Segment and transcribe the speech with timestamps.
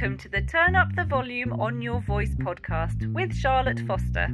[0.00, 4.28] welcome to the Turn Up the Volume on Your Voice podcast with Charlotte Foster.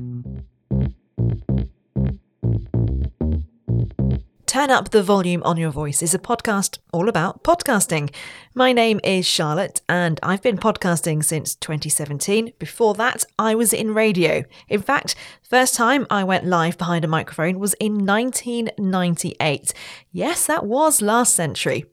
[4.46, 8.14] Turn Up the Volume on Your Voice is a podcast all about podcasting.
[8.54, 12.52] My name is Charlotte and I've been podcasting since 2017.
[12.60, 14.44] Before that, I was in radio.
[14.68, 19.74] In fact, first time I went live behind a microphone was in 1998.
[20.12, 21.86] Yes, that was last century.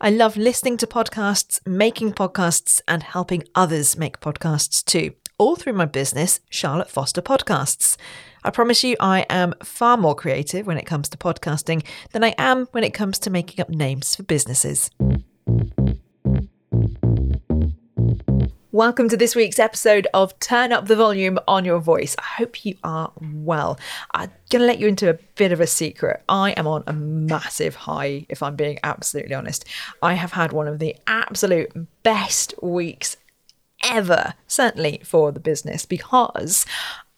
[0.00, 5.74] I love listening to podcasts, making podcasts, and helping others make podcasts too, all through
[5.74, 7.96] my business, Charlotte Foster Podcasts.
[8.44, 12.34] I promise you, I am far more creative when it comes to podcasting than I
[12.38, 14.90] am when it comes to making up names for businesses.
[18.76, 22.14] Welcome to this week's episode of Turn Up the Volume on Your Voice.
[22.18, 23.80] I hope you are well.
[24.12, 26.22] I'm going to let you into a bit of a secret.
[26.28, 29.64] I am on a massive high, if I'm being absolutely honest.
[30.02, 33.16] I have had one of the absolute best weeks
[33.82, 36.66] ever, certainly for the business, because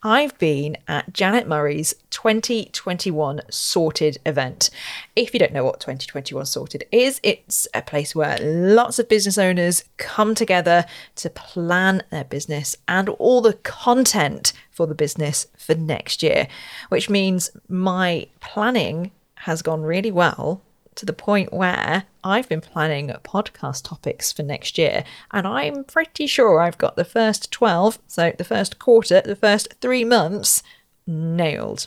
[0.03, 4.71] I've been at Janet Murray's 2021 Sorted event.
[5.17, 9.37] If you don't know what 2021 Sorted is, it's a place where lots of business
[9.39, 10.85] owners come together
[11.17, 16.47] to plan their business and all the content for the business for next year,
[16.91, 20.63] which means my planning has gone really well
[20.99, 26.27] to the point where I've been planning podcast topics for next year, and I'm pretty
[26.27, 30.63] sure I've got the first 12, so the first quarter, the first three months
[31.07, 31.87] nailed.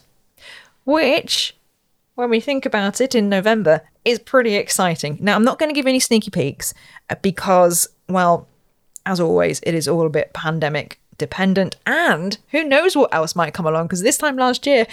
[0.85, 1.57] Which,
[2.15, 5.17] when we think about it in November, is pretty exciting.
[5.19, 6.73] Now, I'm not going to give any sneaky peeks
[7.09, 8.47] uh, because, well,
[9.05, 13.53] as always, it is all a bit pandemic dependent, and who knows what else might
[13.53, 14.87] come along because this time last year,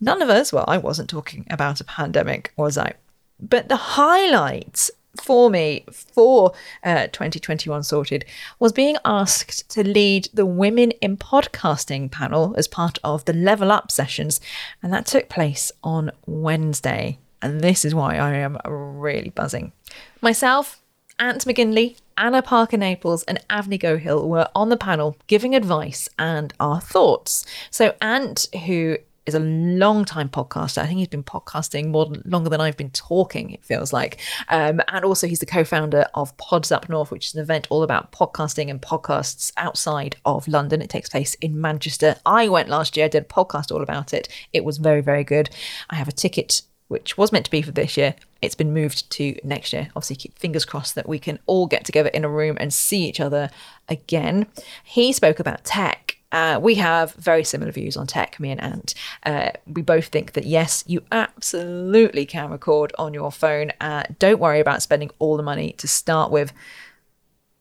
[0.00, 2.94] none of us, well, I wasn't talking about a pandemic, was I?
[3.40, 4.90] But the highlights
[5.22, 8.24] for me for uh, 2021 sorted
[8.58, 13.70] was being asked to lead the women in podcasting panel as part of the level
[13.70, 14.40] up sessions
[14.82, 17.18] and that took place on wednesday.
[17.42, 19.72] And this is why i am really buzzing.
[20.20, 20.80] Myself
[21.18, 26.52] ant mcginley anna parker naples and avni gohill were on the panel giving advice and
[26.58, 27.44] our thoughts.
[27.70, 30.78] So ant who is a long time podcaster.
[30.78, 34.20] I think he's been podcasting more longer than I've been talking, it feels like.
[34.48, 37.66] Um, and also, he's the co founder of Pods Up North, which is an event
[37.70, 40.82] all about podcasting and podcasts outside of London.
[40.82, 42.16] It takes place in Manchester.
[42.26, 44.28] I went last year, I did a podcast all about it.
[44.52, 45.50] It was very, very good.
[45.90, 46.62] I have a ticket.
[46.88, 48.14] Which was meant to be for this year.
[48.42, 49.88] It's been moved to next year.
[49.96, 53.08] Obviously, keep fingers crossed that we can all get together in a room and see
[53.08, 53.48] each other
[53.88, 54.46] again.
[54.84, 58.92] He spoke about tech uh, we have very similar views on tech, me and Ant.
[59.22, 63.70] Uh, we both think that yes, you absolutely can record on your phone.
[63.80, 66.52] Uh, don't worry about spending all the money to start with.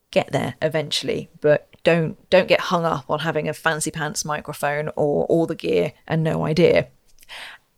[0.10, 4.90] Get there eventually, but don't don't get hung up on having a fancy pants microphone
[4.96, 6.88] or all the gear and no idea.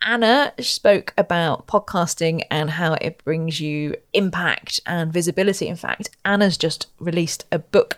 [0.02, 5.68] Anna spoke about podcasting and how it brings you impact and visibility.
[5.68, 7.98] In fact, Anna's just released a book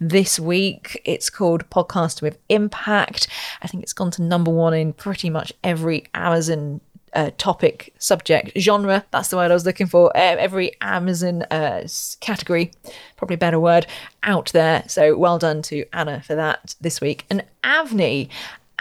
[0.00, 1.00] this week.
[1.04, 3.28] It's called Podcast with Impact.
[3.62, 6.80] I think it's gone to number one in pretty much every Amazon
[7.14, 9.04] uh, topic, subject, genre.
[9.10, 10.16] That's the word I was looking for.
[10.16, 11.86] Uh, every Amazon uh,
[12.20, 12.70] category,
[13.16, 13.86] probably a better word,
[14.22, 14.84] out there.
[14.88, 17.26] So well done to Anna for that this week.
[17.28, 18.28] And Avni,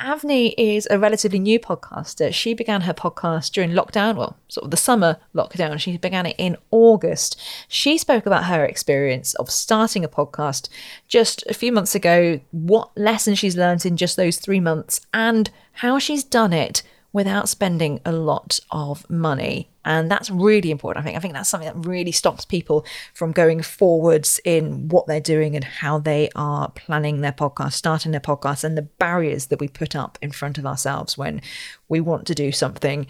[0.01, 2.33] Avni is a relatively new podcaster.
[2.33, 5.79] She began her podcast during lockdown, well, sort of the summer lockdown.
[5.79, 7.39] She began it in August.
[7.67, 10.69] She spoke about her experience of starting a podcast
[11.07, 15.49] just a few months ago, what lessons she's learned in just those three months, and
[15.73, 16.81] how she's done it
[17.13, 19.70] without spending a lot of money.
[19.83, 21.03] And that's really important.
[21.03, 25.07] I think I think that's something that really stops people from going forwards in what
[25.07, 29.47] they're doing and how they are planning their podcast, starting their podcast, and the barriers
[29.47, 31.41] that we put up in front of ourselves when
[31.89, 33.07] we want to do something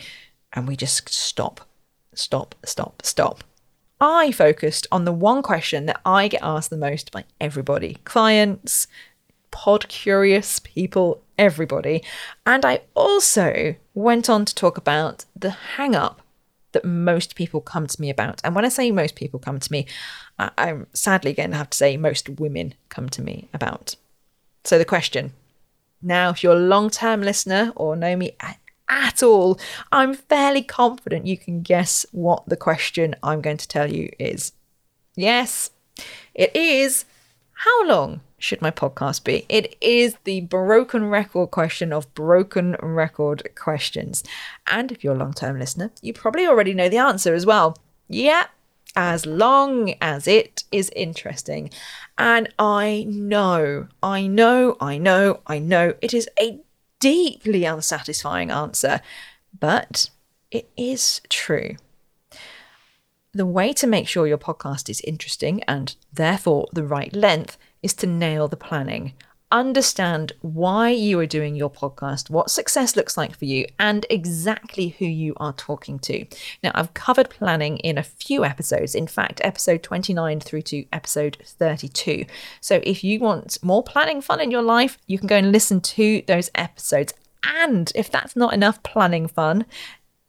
[0.53, 1.61] and we just stop,
[2.13, 3.43] stop, stop, stop.
[3.99, 8.87] I focused on the one question that I get asked the most by everybody clients,
[9.51, 12.03] pod curious people, everybody.
[12.45, 16.20] And I also went on to talk about the hang up
[16.71, 18.41] that most people come to me about.
[18.43, 19.85] And when I say most people come to me,
[20.39, 23.95] I- I'm sadly going to have to say most women come to me about.
[24.63, 25.33] So the question
[26.01, 28.57] now, if you're a long term listener or know me at,
[28.89, 29.59] at all,
[29.91, 34.53] I'm fairly confident you can guess what the question I'm going to tell you is.
[35.15, 35.69] Yes,
[36.33, 37.05] it is
[37.63, 39.45] how long should my podcast be?
[39.47, 44.23] It is the broken record question of broken record questions.
[44.65, 47.77] And if you're a long term listener, you probably already know the answer as well.
[48.07, 48.47] Yeah,
[48.95, 51.69] as long as it is interesting.
[52.17, 56.59] And I know, I know, I know, I know it is a
[56.99, 59.01] deeply unsatisfying answer,
[59.59, 60.09] but
[60.49, 61.75] it is true.
[63.33, 67.93] The way to make sure your podcast is interesting and therefore the right length is
[67.95, 69.13] to nail the planning
[69.51, 74.89] understand why you are doing your podcast, what success looks like for you, and exactly
[74.89, 76.25] who you are talking to.
[76.63, 81.37] Now, I've covered planning in a few episodes, in fact, episode 29 through to episode
[81.43, 82.25] 32.
[82.61, 85.81] So, if you want more planning fun in your life, you can go and listen
[85.81, 87.13] to those episodes.
[87.43, 89.65] And if that's not enough planning fun,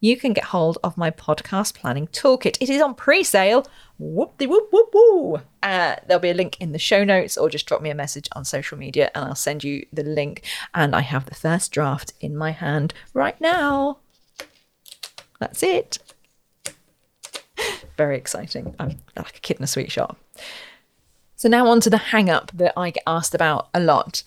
[0.03, 2.57] you can get hold of my podcast planning toolkit.
[2.59, 3.65] It is on pre sale.
[3.97, 5.45] Whoop de whoop whoop whoop.
[5.63, 8.27] Uh, there'll be a link in the show notes or just drop me a message
[8.33, 10.43] on social media and I'll send you the link.
[10.73, 13.99] And I have the first draft in my hand right now.
[15.39, 15.99] That's it.
[17.97, 18.75] Very exciting.
[18.79, 20.17] I'm like a kid in a sweet shop.
[21.37, 24.23] So now on to the hang up that I get asked about a lot.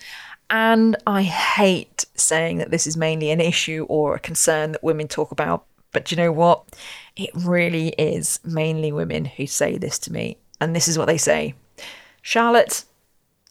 [0.49, 5.09] And I hate saying that this is mainly an issue or a concern that women
[5.09, 5.65] talk about.
[5.93, 6.65] But you know what?
[7.17, 10.37] It really is mainly women who say this to me.
[10.61, 11.55] And this is what they say
[12.23, 12.85] Charlotte,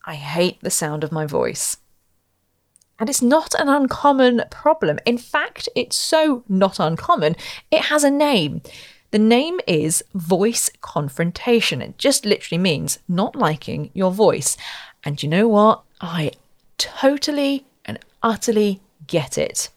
[0.06, 1.78] I hate the sound of my voice.
[2.98, 5.00] And it's not an uncommon problem.
[5.06, 7.36] In fact, it's so not uncommon,
[7.72, 8.62] it has a name.
[9.12, 11.82] The name is voice confrontation.
[11.82, 14.58] It just literally means not liking your voice.
[15.04, 15.84] And you know what?
[16.02, 16.32] I
[16.78, 19.70] totally and utterly get it.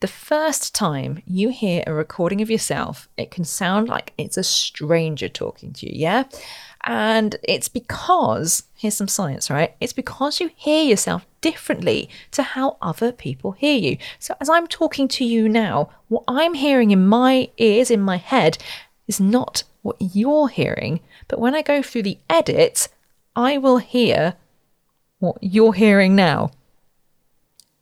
[0.00, 4.42] The first time you hear a recording of yourself, it can sound like it's a
[4.42, 6.24] stranger talking to you, yeah?
[6.84, 9.74] And it's because, here's some science, right?
[9.78, 13.98] It's because you hear yourself differently to how other people hear you.
[14.18, 18.16] So, as I'm talking to you now, what I'm hearing in my ears, in my
[18.16, 18.56] head,
[19.06, 21.00] is not what you're hearing.
[21.28, 22.88] But when I go through the edit,
[23.36, 24.36] I will hear
[25.20, 26.50] what you're hearing now.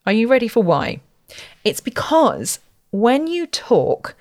[0.05, 1.01] Are you ready for why?
[1.65, 4.15] It's because when you talk,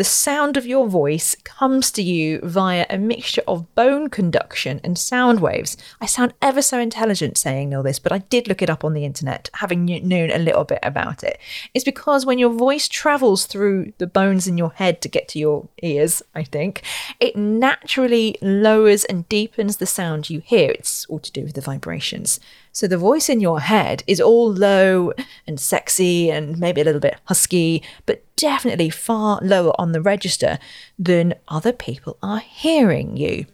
[0.00, 4.96] the sound of your voice comes to you via a mixture of bone conduction and
[4.96, 5.76] sound waves.
[6.00, 8.94] I sound ever so intelligent saying all this, but I did look it up on
[8.94, 11.38] the internet, having known a little bit about it.
[11.74, 15.38] It's because when your voice travels through the bones in your head to get to
[15.38, 16.80] your ears, I think,
[17.20, 20.70] it naturally lowers and deepens the sound you hear.
[20.70, 22.40] It's all to do with the vibrations.
[22.72, 25.12] So the voice in your head is all low
[25.46, 30.58] and sexy and maybe a little bit husky, but definitely far lower on the register
[30.98, 33.46] than other people are hearing you.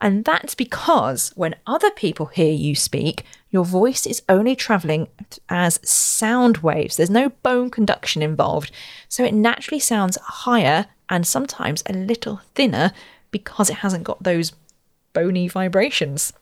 [0.00, 5.08] And that's because when other people hear you speak, your voice is only traveling
[5.48, 6.96] as sound waves.
[6.96, 8.70] There's no bone conduction involved.
[9.08, 12.92] So it naturally sounds higher and sometimes a little thinner
[13.30, 14.52] because it hasn't got those
[15.12, 16.32] bony vibrations.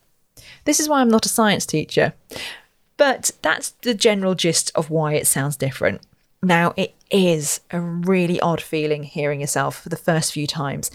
[0.65, 2.13] This is why I'm not a science teacher.
[2.97, 6.01] But that's the general gist of why it sounds different.
[6.41, 10.89] Now, it is a really odd feeling hearing yourself for the first few times.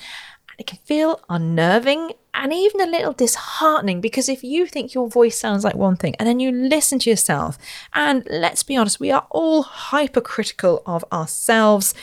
[0.50, 5.09] And it can feel unnerving and even a little disheartening because if you think your
[5.09, 7.59] voice sounds like one thing and then you listen to yourself,
[7.93, 11.94] and let's be honest, we are all hypercritical of ourselves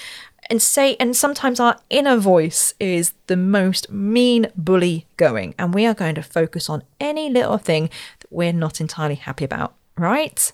[0.50, 5.86] and say and sometimes our inner voice is the most mean bully going and we
[5.86, 10.52] are going to focus on any little thing that we're not entirely happy about right?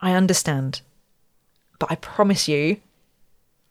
[0.00, 0.82] I understand
[1.78, 2.80] but i promise you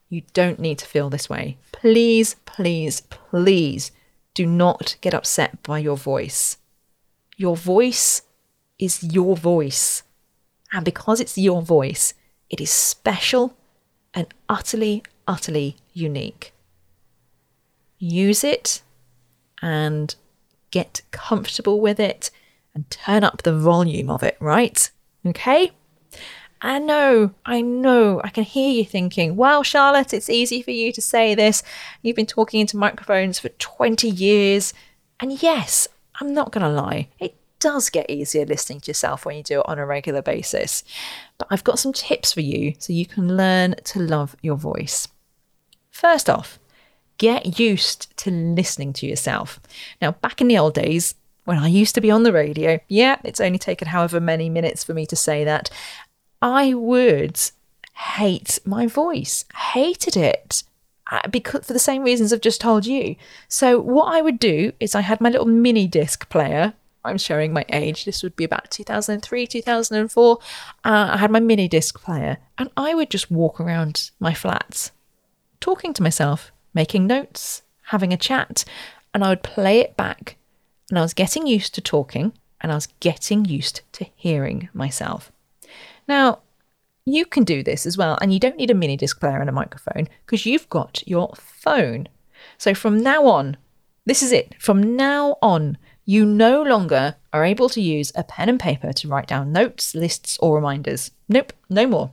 [0.10, 1.58] you don't need to feel this way.
[1.72, 3.92] Please please please
[4.34, 6.58] do not get upset by your voice.
[7.36, 8.22] Your voice
[8.80, 10.04] is your voice
[10.72, 12.14] and because it's your voice
[12.50, 13.56] it is special
[14.18, 16.52] and utterly, utterly unique.
[18.00, 18.82] Use it
[19.62, 20.16] and
[20.72, 22.32] get comfortable with it
[22.74, 24.90] and turn up the volume of it, right?
[25.24, 25.70] Okay?
[26.64, 30.92] I know, I know, I can hear you thinking, well, Charlotte, it's easy for you
[30.94, 31.62] to say this.
[32.02, 34.74] You've been talking into microphones for 20 years.
[35.20, 35.88] And yes,
[36.20, 39.60] I'm not going to lie, it does get easier listening to yourself when you do
[39.60, 40.84] it on a regular basis.
[41.38, 45.08] But I've got some tips for you so you can learn to love your voice.
[45.90, 46.60] First off,
[47.18, 49.60] get used to listening to yourself.
[50.02, 53.18] Now, back in the old days, when I used to be on the radio, yeah,
[53.24, 55.70] it's only taken however many minutes for me to say that,
[56.42, 57.40] I would
[57.94, 60.64] hate my voice, hated it.
[61.10, 63.16] Uh, because for the same reasons I've just told you.
[63.48, 66.74] So what I would do is I had my little mini disc player
[67.08, 68.06] I'm showing my age.
[68.06, 70.38] This would be about 2003, 2004.
[70.38, 70.40] Uh,
[70.84, 74.92] I had my mini disc player, and I would just walk around my flats,
[75.60, 78.66] talking to myself, making notes, having a chat,
[79.14, 80.38] and I would play it back.
[80.90, 85.32] And I was getting used to talking and I was getting used to hearing myself.
[86.08, 86.40] Now,
[87.06, 89.50] you can do this as well, and you don't need a mini disc player and
[89.50, 92.08] a microphone because you've got your phone.
[92.58, 93.58] So from now on,
[94.06, 94.56] this is it.
[94.60, 95.78] From now on,
[96.10, 99.94] you no longer are able to use a pen and paper to write down notes,
[99.94, 101.12] lists, or reminders.
[101.28, 102.12] Nope, no more.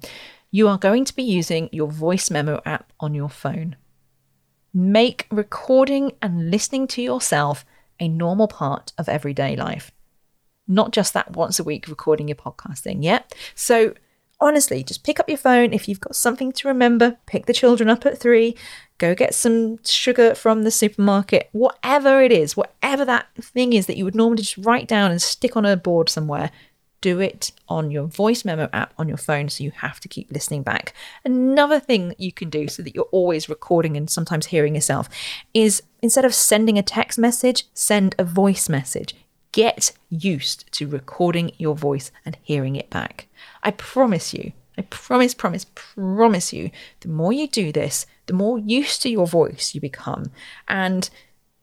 [0.51, 3.77] You are going to be using your voice memo app on your phone.
[4.75, 7.65] Make recording and listening to yourself
[8.01, 9.93] a normal part of everyday life,
[10.67, 13.05] not just that once a week recording your podcast thing.
[13.05, 13.21] Yeah.
[13.55, 13.95] So
[14.45, 17.17] honestly, just pick up your phone if you've got something to remember.
[17.27, 18.57] Pick the children up at three.
[18.99, 21.49] Go get some sugar from the supermarket.
[21.53, 25.21] Whatever it is, whatever that thing is that you would normally just write down and
[25.21, 26.51] stick on a board somewhere,
[27.01, 30.31] do it on your voice memo app on your phone so you have to keep
[30.31, 30.95] listening back.
[31.25, 35.09] Another thing you can do so that you're always recording and sometimes hearing yourself
[35.55, 39.15] is instead of sending a text message, send a voice message.
[39.55, 43.29] Get used to recording your voice and hearing it back.
[43.63, 48.59] I promise you, I promise, promise, promise you, the more you do this, the more
[48.59, 50.33] used to your voice you become.
[50.67, 51.09] And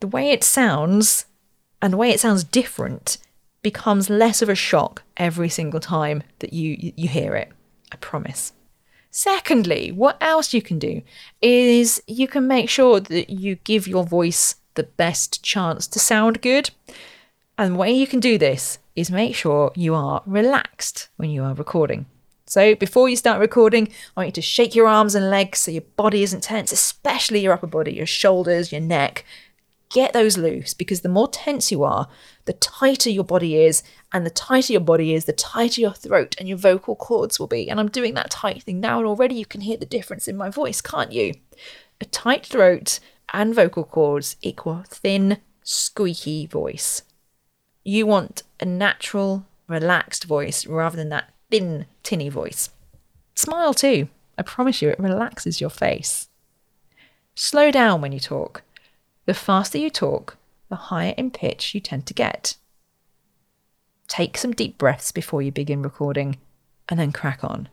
[0.00, 1.26] the way it sounds
[1.82, 3.18] and the way it sounds different
[3.60, 7.50] becomes less of a shock every single time that you you hear it.
[7.92, 8.54] I promise.
[9.10, 11.02] Secondly, what else you can do
[11.42, 16.40] is you can make sure that you give your voice the best chance to sound
[16.40, 16.70] good.
[17.58, 21.42] And the way you can do this is make sure you are relaxed when you
[21.44, 22.06] are recording.
[22.46, 25.70] So before you start recording, I want you to shake your arms and legs so
[25.70, 29.24] your body isn't tense, especially your upper body, your shoulders, your neck,
[29.88, 32.08] get those loose because the more tense you are,
[32.46, 33.82] the tighter your body is.
[34.12, 37.46] And the tighter your body is, the tighter your throat and your vocal cords will
[37.46, 37.70] be.
[37.70, 40.36] And I'm doing that tight thing now, and already you can hear the difference in
[40.36, 41.32] my voice, can't you?
[42.00, 43.00] A tight throat
[43.32, 47.02] and vocal cords equal thin, squeaky voice.
[47.84, 52.70] You want a natural, relaxed voice rather than that thin, tinny voice.
[53.34, 54.08] Smile too.
[54.38, 56.28] I promise you, it relaxes your face.
[57.34, 58.62] Slow down when you talk.
[59.26, 60.36] The faster you talk,
[60.68, 62.56] the higher in pitch you tend to get.
[64.06, 66.38] Take some deep breaths before you begin recording
[66.88, 67.68] and then crack on.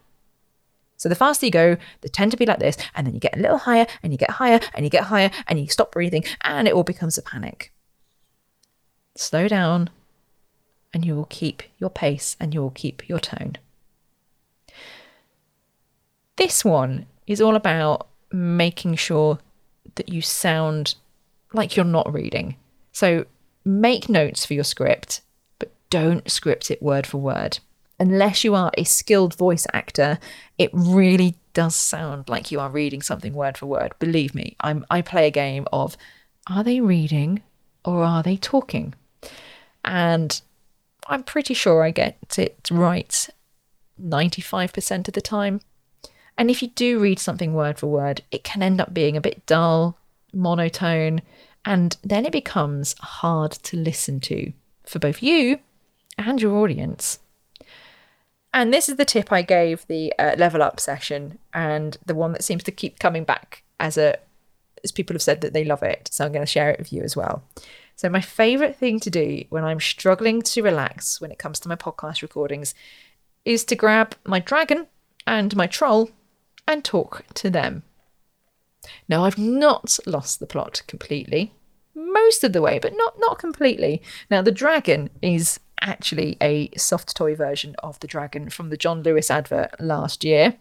[0.97, 3.37] So the faster you go, they tend to be like this, and then you get
[3.37, 6.23] a little higher and you get higher and you get higher and you stop breathing
[6.41, 7.71] and it all becomes a panic.
[9.15, 9.89] Slow down
[10.93, 13.57] and you will keep your pace and you will keep your tone.
[16.35, 19.39] This one is all about making sure
[19.95, 20.95] that you sound
[21.53, 22.55] like you're not reading.
[22.91, 23.25] So
[23.65, 25.21] make notes for your script,
[25.59, 27.59] but don't script it word for word.
[27.99, 30.19] Unless you are a skilled voice actor,
[30.57, 33.91] it really does sound like you are reading something word for word.
[33.99, 35.97] Believe me, I'm, I play a game of
[36.47, 37.43] are they reading
[37.83, 38.93] or are they talking?
[39.83, 40.41] And
[41.09, 43.29] I'm pretty sure I get it right
[44.01, 45.59] 95% of the time.
[46.37, 49.21] And if you do read something word for word, it can end up being a
[49.21, 49.97] bit dull,
[50.33, 51.21] monotone,
[51.65, 54.53] and then it becomes hard to listen to
[54.85, 55.59] for both you
[56.17, 57.19] and your audience.
[58.53, 62.31] And this is the tip I gave the uh, level up session, and the one
[62.31, 64.17] that seems to keep coming back as a
[64.83, 66.09] as people have said that they love it.
[66.11, 67.43] So I'm going to share it with you as well.
[67.99, 71.67] So my favorite thing to do when I'm struggling to relax when it comes to
[71.67, 72.73] my podcast recordings
[73.43, 74.87] is to grab my dragon
[75.27, 76.09] and my troll
[76.65, 77.83] and talk to them.
[79.09, 81.51] Now, I've not lost the plot completely,
[81.93, 84.01] most of the way, but not not completely.
[84.31, 89.03] Now, the dragon is actually a soft toy version of the dragon from the John
[89.03, 90.55] Lewis advert last year.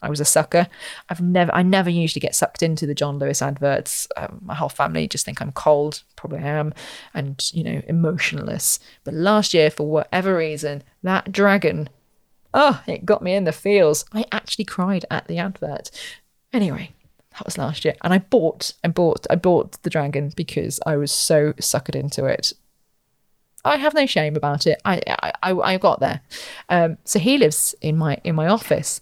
[0.00, 0.68] I was a sucker.
[1.08, 4.06] I've never, I never usually get sucked into the John Lewis adverts.
[4.16, 6.72] Um, my whole family just think I'm cold, probably am,
[7.14, 8.78] and you know, emotionless.
[9.04, 11.88] But last year, for whatever reason, that dragon,
[12.54, 14.04] oh, it got me in the feels.
[14.12, 15.90] I actually cried at the advert.
[16.52, 16.92] Anyway,
[17.32, 20.96] that was last year, and I bought, I bought, I bought the dragon because I
[20.96, 22.52] was so suckered into it.
[23.64, 24.80] I have no shame about it.
[24.84, 26.20] I I, I, I got there.
[26.68, 29.00] Um, so he lives in my in my office,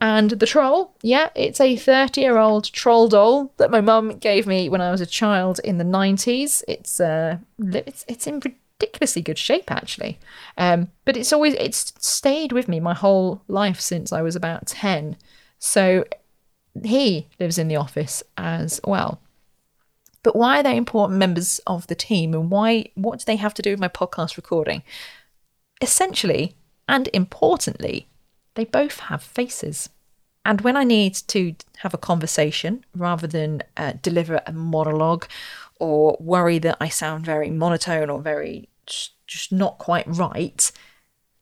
[0.00, 4.46] and the troll, yeah, it's a 30 year old troll doll that my mum gave
[4.46, 6.62] me when I was a child in the 90s.
[6.68, 10.18] It's uh, it's it's in ridiculously good shape actually,
[10.58, 14.66] um, but it's always it's stayed with me my whole life since I was about
[14.66, 15.16] 10.
[15.58, 16.04] So
[16.84, 19.20] he lives in the office as well.
[20.22, 23.54] But why are they important members of the team and why what do they have
[23.54, 24.82] to do with my podcast recording?
[25.80, 26.54] Essentially
[26.88, 28.08] and importantly,
[28.56, 29.88] they both have faces.
[30.44, 35.26] And when I need to have a conversation rather than uh, deliver a monologue
[35.78, 38.68] or worry that I sound very monotone or very
[39.26, 40.70] just not quite right,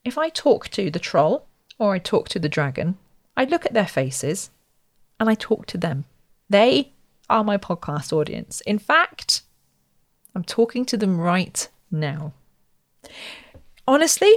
[0.05, 1.47] if I talk to the troll
[1.79, 2.97] or I talk to the dragon,
[3.37, 4.51] I look at their faces
[5.21, 6.05] and I talk to them.
[6.49, 6.93] They
[7.29, 8.61] are my podcast audience.
[8.63, 9.43] In fact,
[10.35, 12.33] I'm talking to them right now.
[13.87, 14.35] Honestly,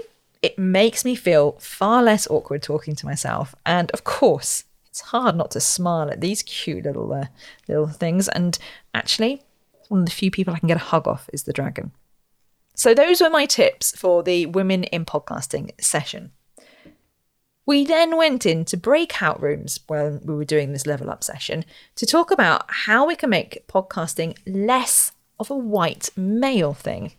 [0.48, 3.54] it makes me feel far less awkward talking to myself.
[3.66, 7.26] And of course, it's hard not to smile at these cute little uh,
[7.68, 8.30] little things.
[8.30, 8.58] And
[8.94, 9.42] actually,
[9.90, 11.92] one of the few people I can get a hug off is the dragon.
[12.76, 16.32] So those were my tips for the Women in Podcasting session.
[17.66, 22.06] We then went into breakout rooms when we were doing this level up session to
[22.06, 27.12] talk about how we can make podcasting less of a white male thing.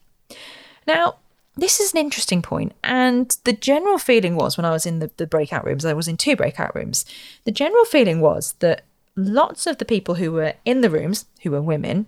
[0.87, 1.16] Now,
[1.58, 5.10] this is an interesting point, and the general feeling was when I was in the,
[5.16, 7.04] the breakout rooms, I was in two breakout rooms.
[7.44, 8.82] The general feeling was that
[9.16, 12.06] lots of the people who were in the rooms, who were women,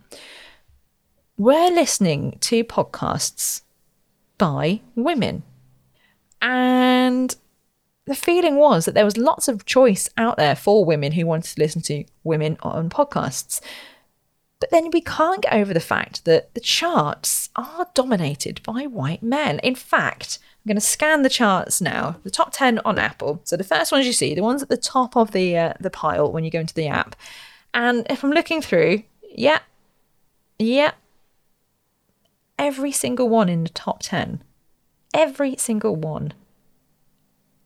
[1.36, 3.62] were listening to podcasts
[4.38, 5.42] by women.
[6.40, 7.34] And
[8.06, 11.54] the feeling was that there was lots of choice out there for women who wanted
[11.54, 13.60] to listen to women on podcasts.
[14.60, 19.22] But then we can't get over the fact that the charts are dominated by white
[19.22, 19.58] men.
[19.60, 22.16] In fact, I'm going to scan the charts now.
[22.24, 23.40] The top 10 on Apple.
[23.44, 25.90] So the first ones you see, the ones at the top of the uh, the
[25.90, 27.16] pile when you go into the app.
[27.72, 29.60] And if I'm looking through, yeah.
[30.58, 30.92] Yeah.
[32.58, 34.44] Every single one in the top 10.
[35.14, 36.34] Every single one.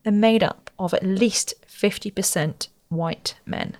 [0.04, 3.78] They're made up of at least 50% white men.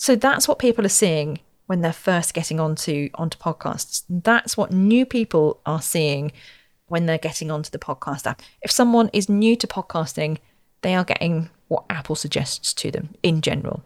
[0.00, 4.04] So that's what people are seeing when they're first getting onto onto podcasts.
[4.08, 6.32] That's what new people are seeing
[6.86, 8.40] when they're getting onto the podcast app.
[8.62, 10.38] If someone is new to podcasting,
[10.80, 13.82] they are getting what Apple suggests to them in general.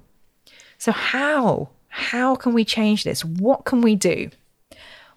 [0.78, 3.24] So how how can we change this?
[3.24, 4.30] What can we do?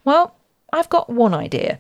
[0.04, 0.36] Well,
[0.74, 1.80] I've got one idea.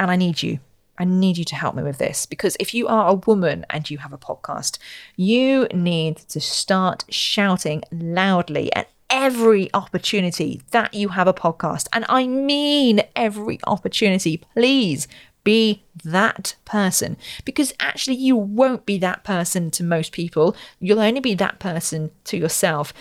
[0.00, 0.58] And I need you.
[0.98, 3.88] I need you to help me with this because if you are a woman and
[3.90, 4.78] you have a podcast,
[5.16, 11.86] you need to start shouting loudly at every opportunity that you have a podcast.
[11.92, 14.38] And I mean every opportunity.
[14.54, 15.08] Please
[15.44, 20.56] be that person because actually you won't be that person to most people.
[20.78, 22.92] You'll only be that person to yourself.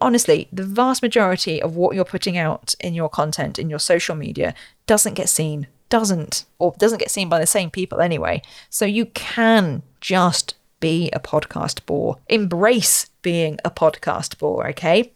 [0.00, 4.16] Honestly, the vast majority of what you're putting out in your content, in your social
[4.16, 4.54] media,
[4.86, 8.40] doesn't get seen doesn't or doesn't get seen by the same people anyway.
[8.70, 12.16] So you can just be a podcast bore.
[12.28, 15.12] Embrace being a podcast bore, okay?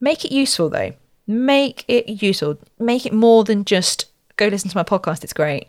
[0.00, 0.94] Make it useful though.
[1.26, 2.58] Make it useful.
[2.78, 5.68] Make it more than just go listen to my podcast, it's great.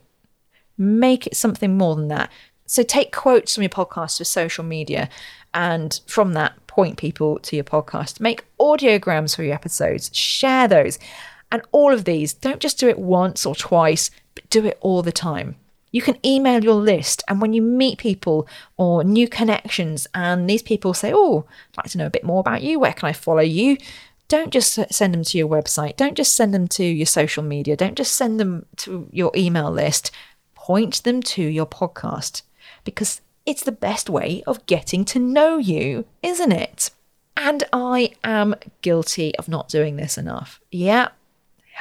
[0.77, 2.31] Make it something more than that.
[2.65, 5.09] So take quotes from your podcast for social media
[5.53, 8.21] and from that point people to your podcast.
[8.21, 10.09] Make audiograms for your episodes.
[10.15, 10.97] Share those.
[11.51, 15.01] And all of these, don't just do it once or twice, but do it all
[15.01, 15.55] the time.
[15.91, 20.61] You can email your list, and when you meet people or new connections, and these
[20.61, 23.13] people say, Oh, I'd like to know a bit more about you, where can I
[23.13, 23.77] follow you?
[24.29, 27.75] Don't just send them to your website, don't just send them to your social media,
[27.75, 30.11] don't just send them to your email list.
[30.55, 32.43] Point them to your podcast
[32.85, 36.91] because it's the best way of getting to know you, isn't it?
[37.35, 40.61] And I am guilty of not doing this enough.
[40.71, 41.09] Yeah,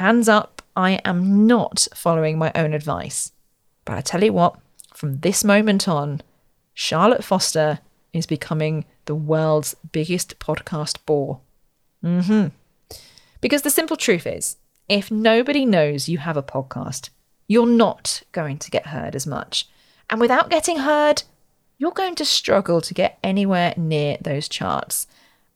[0.01, 3.33] Hands up, I am not following my own advice.
[3.85, 4.59] But I tell you what,
[4.95, 6.23] from this moment on,
[6.73, 7.81] Charlotte Foster
[8.15, 11.41] is becoming the world's biggest podcast bore.
[12.03, 12.47] Mm-hmm.
[13.43, 14.57] Because the simple truth is,
[14.89, 17.11] if nobody knows you have a podcast,
[17.47, 19.69] you're not going to get heard as much.
[20.09, 21.25] And without getting heard,
[21.77, 25.07] you're going to struggle to get anywhere near those charts.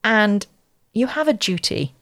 [0.04, 0.46] And
[0.92, 1.94] you have a duty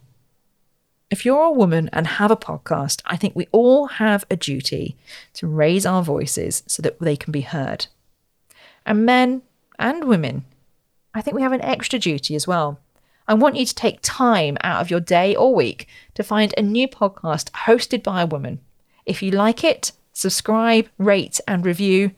[1.13, 4.97] if you're a woman and have a podcast, I think we all have a duty
[5.35, 7.87] to raise our voices so that they can be heard.
[8.87, 9.43] And men
[9.79, 10.47] and women,
[11.15, 12.81] I think we have an extra duty as well.
[13.29, 16.63] I want you to take time out of your day or week to find a
[16.63, 18.61] new podcast hosted by a woman.
[19.05, 22.13] If you like it, subscribe, rate, and review.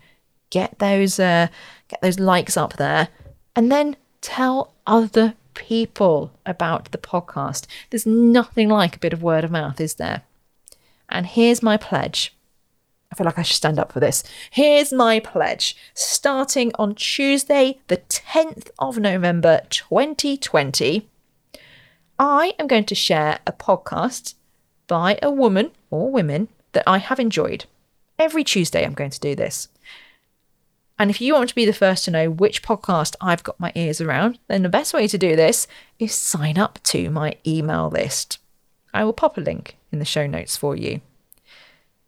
[0.51, 1.49] Get those uh,
[1.89, 3.09] get those likes up there,
[3.57, 7.67] and then tell other people about the podcast.
[7.91, 10.23] There's nothing like a bit of word of mouth, is there?
[11.09, 12.35] And here's my pledge.
[13.13, 14.25] I feel like I should stand up for this.
[14.51, 15.77] Here's my pledge.
[15.95, 21.09] Starting on Tuesday, the 10th of November 2020,
[22.19, 24.35] I am going to share a podcast
[24.89, 27.67] by a woman or women that I have enjoyed.
[28.19, 29.69] Every Tuesday, I'm going to do this.
[30.99, 33.73] And if you want to be the first to know which podcast I've got my
[33.75, 35.67] ears around, then the best way to do this
[35.99, 38.39] is sign up to my email list.
[38.93, 41.01] I will pop a link in the show notes for you.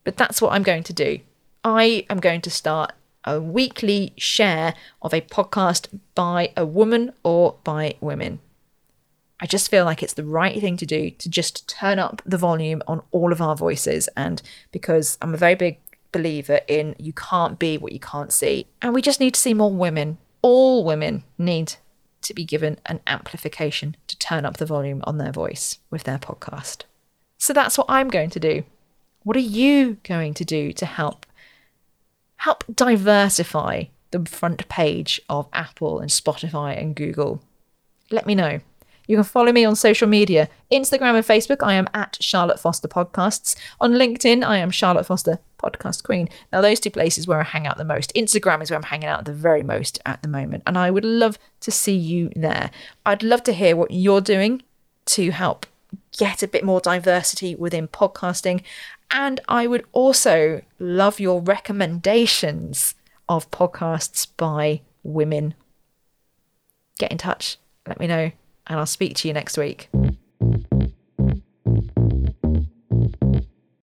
[0.04, 1.18] But that's what I'm going to do.
[1.64, 2.92] I am going to start
[3.24, 8.38] a weekly share of a podcast by a woman or by women.
[9.40, 12.38] I just feel like it's the right thing to do to just turn up the
[12.38, 14.08] volume on all of our voices.
[14.16, 15.78] And because I'm a very big
[16.16, 18.66] believer in you can't be what you can't see.
[18.80, 20.16] And we just need to see more women.
[20.40, 21.74] All women need
[22.22, 26.18] to be given an amplification to turn up the volume on their voice with their
[26.18, 26.82] podcast.
[27.36, 28.64] So that's what I'm going to do.
[29.24, 31.26] What are you going to do to help
[32.36, 37.42] help diversify the front page of Apple and Spotify and Google?
[38.10, 38.60] Let me know.
[39.06, 41.58] You can follow me on social media Instagram and Facebook.
[41.62, 43.54] I am at Charlotte Foster Podcasts.
[43.80, 46.28] On LinkedIn, I am Charlotte Foster Podcast Queen.
[46.52, 48.12] Now, those two places where I hang out the most.
[48.14, 50.62] Instagram is where I'm hanging out the very most at the moment.
[50.66, 52.70] And I would love to see you there.
[53.04, 54.62] I'd love to hear what you're doing
[55.06, 55.66] to help
[56.18, 58.62] get a bit more diversity within podcasting.
[59.10, 62.94] And I would also love your recommendations
[63.28, 65.54] of podcasts by women.
[66.98, 67.58] Get in touch.
[67.86, 68.32] Let me know
[68.66, 69.88] and I'll speak to you next week.